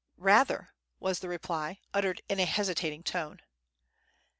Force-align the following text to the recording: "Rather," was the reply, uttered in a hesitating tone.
"Rather," 0.17 0.73
was 0.99 1.19
the 1.19 1.29
reply, 1.29 1.77
uttered 1.93 2.23
in 2.27 2.39
a 2.39 2.45
hesitating 2.47 3.03
tone. 3.03 3.39